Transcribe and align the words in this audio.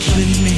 killing 0.00 0.44
me. 0.44 0.57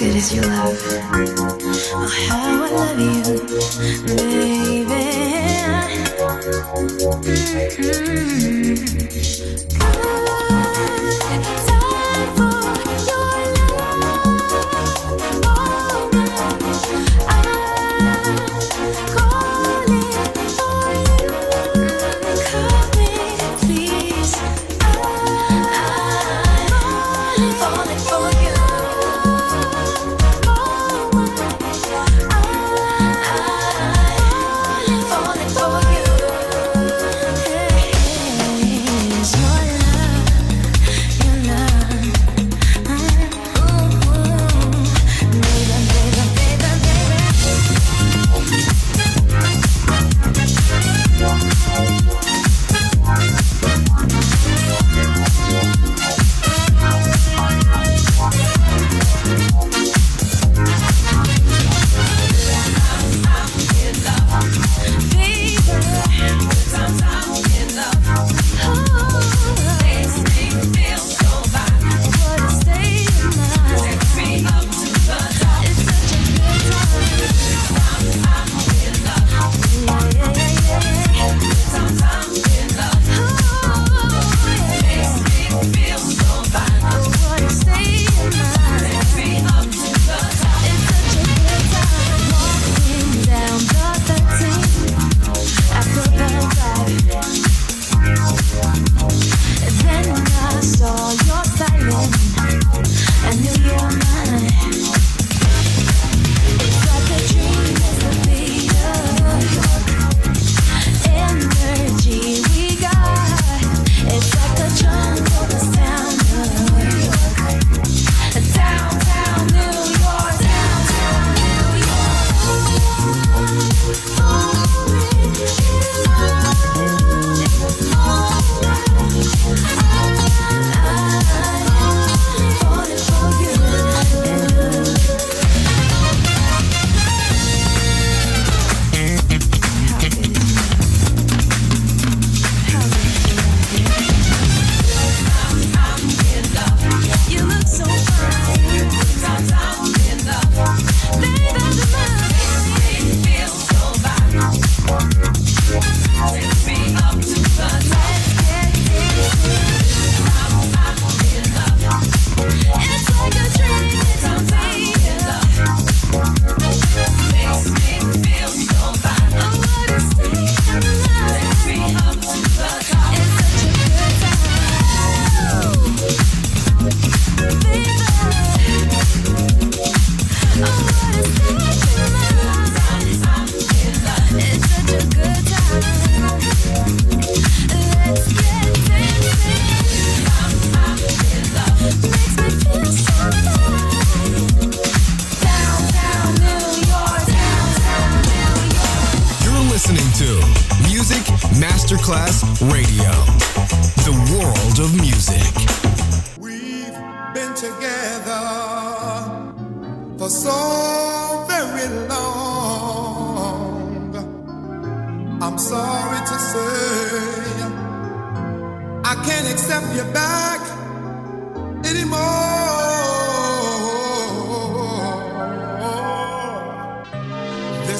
good 0.00 0.16
as 0.16 0.34
your 0.34 0.44
love. 0.46 0.78
Oh, 1.92 2.08
how 2.30 2.64
I 2.64 2.70
love 2.70 2.98
you. 4.18 4.29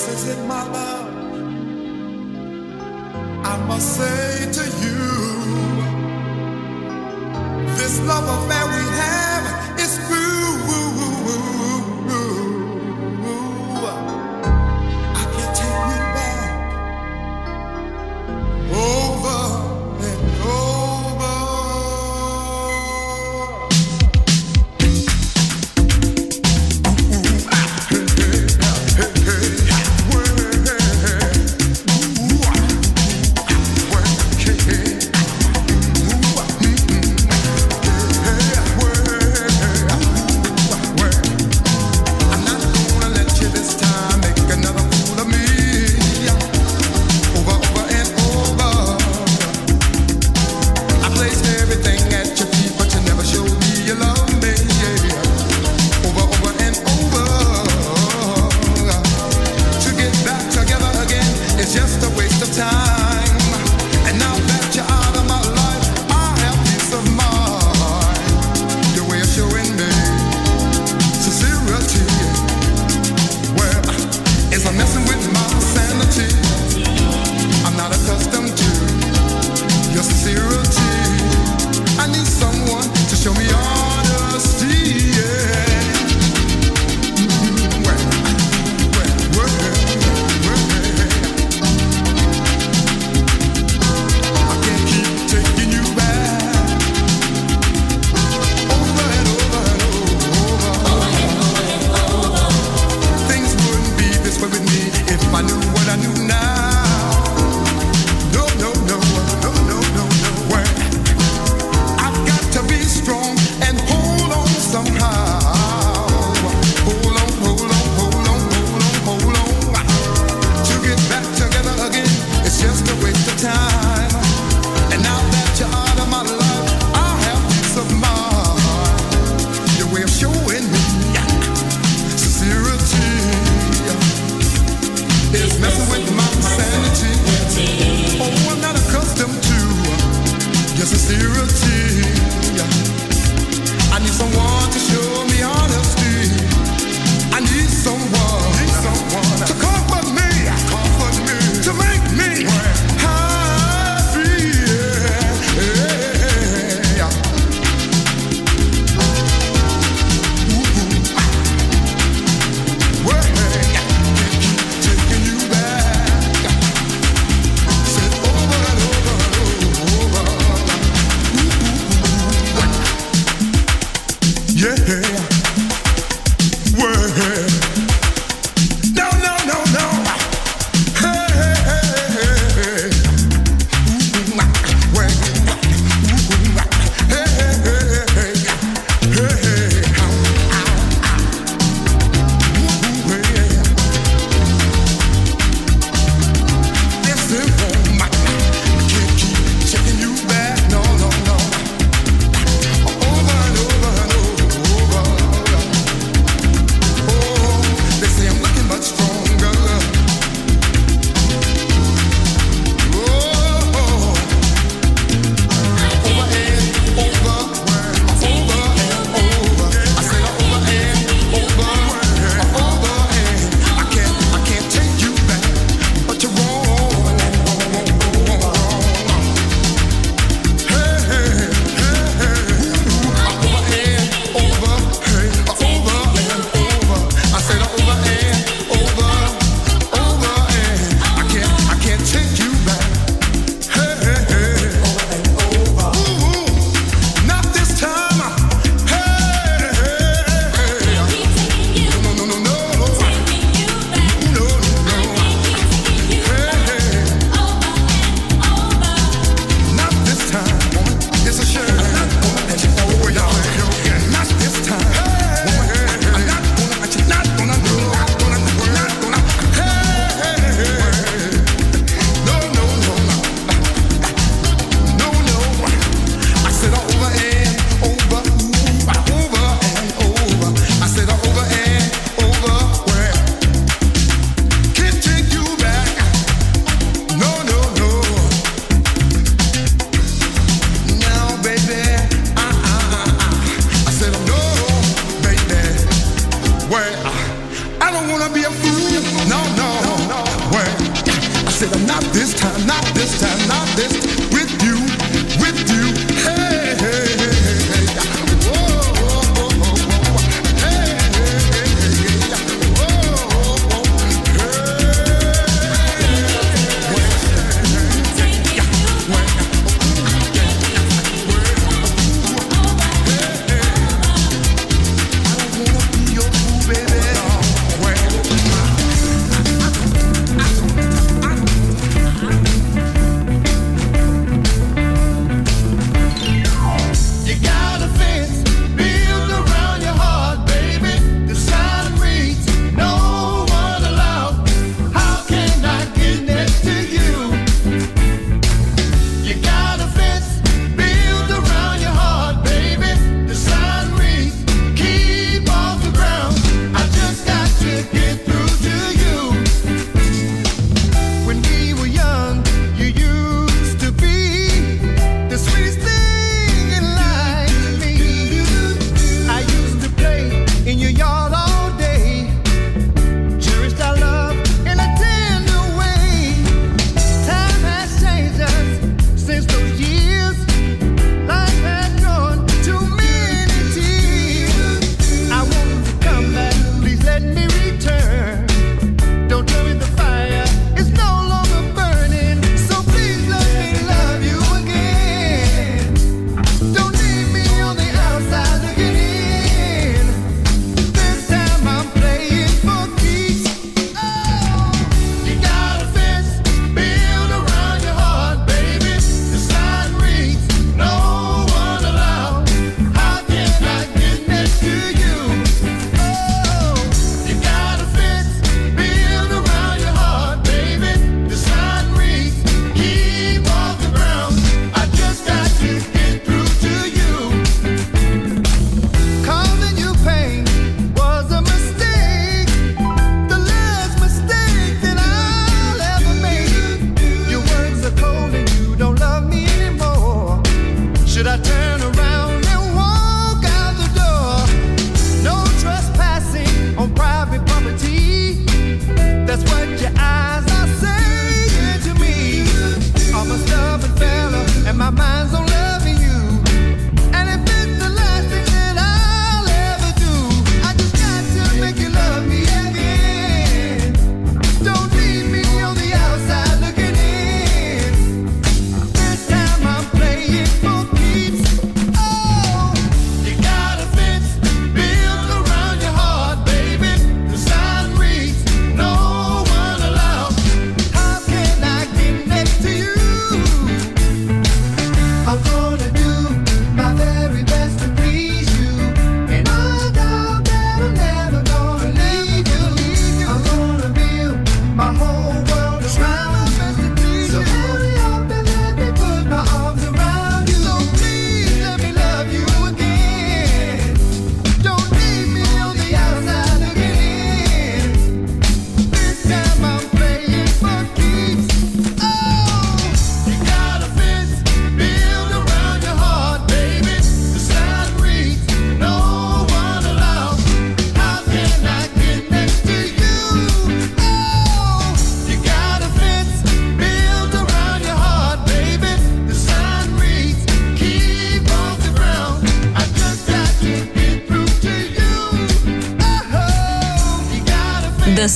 Is 0.09 0.29
in 0.29 0.49
my 0.49 0.65
love? 0.73 1.35
I 3.45 3.57
must 3.69 3.97
say 3.97 4.51
to 4.53 4.65
you. 4.65 4.70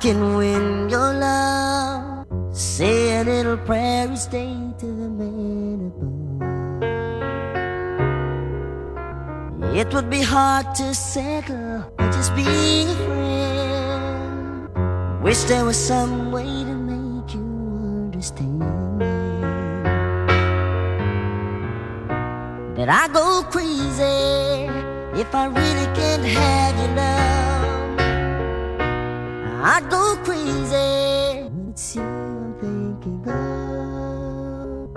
can 0.00 0.36
win 0.36 0.88
your 0.88 1.12
love. 1.12 2.26
Say 2.52 3.20
a 3.20 3.24
little 3.24 3.56
prayer 3.56 4.06
and 4.06 4.18
stay 4.18 4.54
to 4.78 4.86
the 4.86 5.08
man 5.08 5.90
above. 5.90 6.18
It 9.76 9.92
would 9.92 10.08
be 10.10 10.22
hard 10.22 10.74
to 10.76 10.94
settle 10.94 11.84
just 12.18 12.34
be 12.34 12.42
a 12.42 12.94
friend. 13.06 14.68
Wish 15.22 15.42
there 15.44 15.64
was 15.64 15.76
some 15.76 16.32
way 16.32 16.44
to 16.44 16.74
make 16.74 17.34
you 17.34 17.46
understand 18.04 18.62
that 22.76 22.88
I 22.88 23.08
go 23.12 23.42
crazy 23.50 24.68
if 25.20 25.34
I 25.34 25.46
really 25.46 25.86
can't 25.94 26.24
have 26.24 26.76
your 26.76 26.94
love. 26.96 27.47
I 29.60 29.80
go 29.90 30.16
crazy 30.22 31.42
when 31.42 31.70
it's 31.70 31.96
you 31.96 32.02
I'm 32.02 32.54
thinking 32.60 33.28
of. 33.28 34.90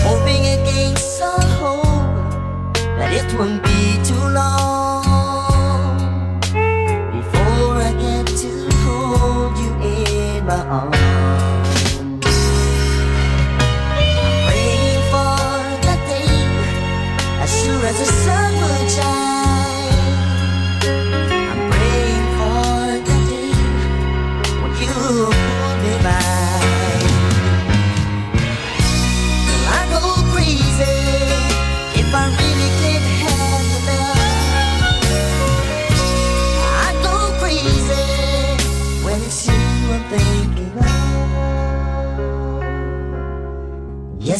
Hoping 0.00 0.44
against 0.56 1.20
a 1.20 1.32
hope 1.60 2.74
that 2.96 3.12
it 3.12 3.38
won't 3.38 3.62
be 3.62 3.71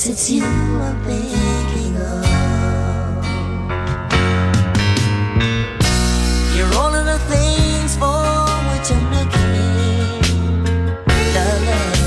Yes, 0.04 0.10
it's 0.10 0.30
you 0.30 0.42
I'm 0.42 0.98
thinking 1.04 1.96
of. 1.96 2.24
You're 6.56 6.74
all 6.74 6.92
of 6.92 7.06
the 7.06 7.20
things 7.30 7.94
for 7.94 8.24
which 8.70 8.90
I'm 8.90 9.04
looking. 9.14 9.46
Darling. 11.34 12.02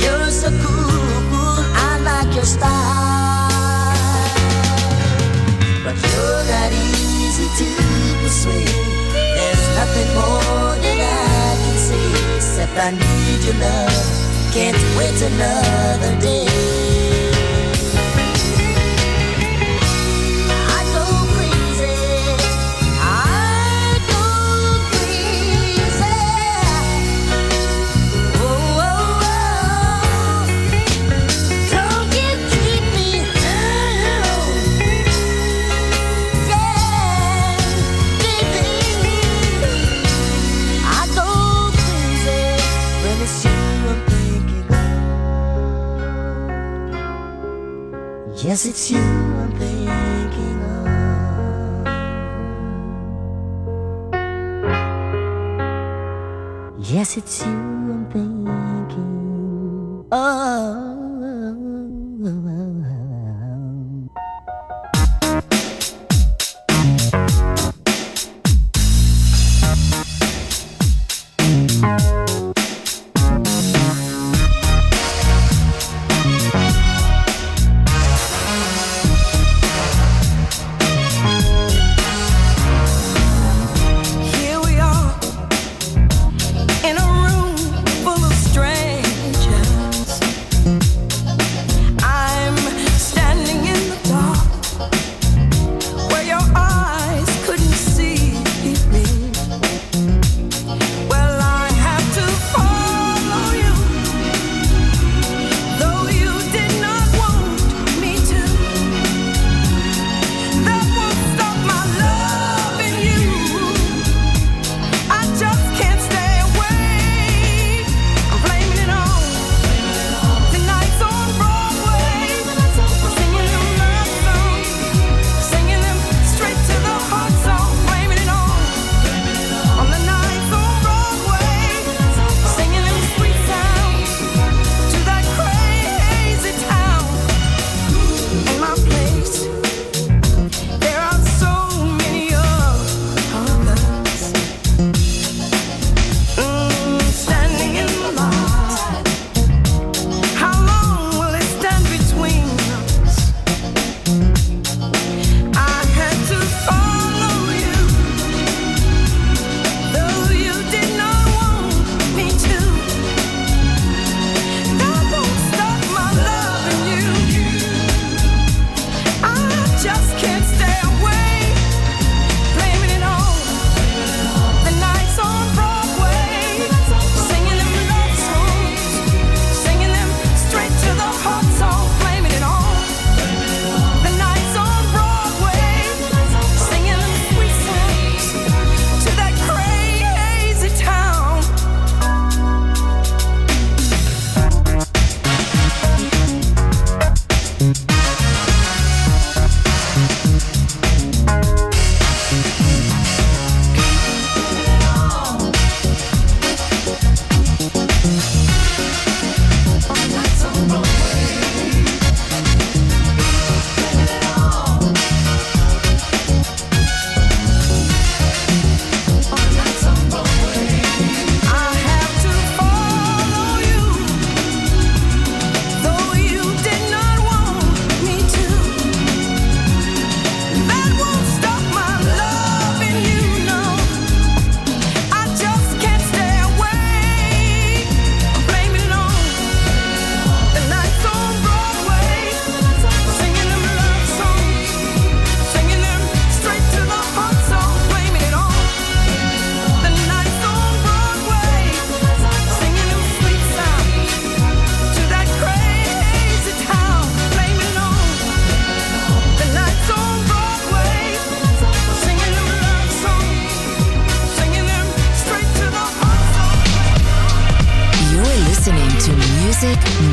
You're 0.00 0.30
so 0.30 0.48
cool, 0.64 1.58
I 1.76 2.00
like 2.00 2.34
your 2.34 2.46
style. 2.46 2.72
But 5.84 5.96
you're 6.00 6.44
not 6.48 6.72
easy 6.72 7.46
to 7.60 7.68
persuade. 8.22 8.72
There's 9.36 9.64
nothing 9.76 10.08
more 10.14 10.80
that 10.80 10.98
I 10.98 11.60
can 11.60 11.76
say 11.76 12.36
except 12.36 12.72
I 12.78 12.90
need 12.92 13.44
your 13.44 13.56
love. 13.60 14.21
Can't 14.52 14.76
wait 14.98 15.22
another 15.22 16.20
day. 16.20 16.51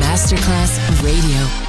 Masterclass 0.10 0.80
Radio. 1.03 1.69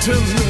to 0.00 0.12
me. 0.12 0.49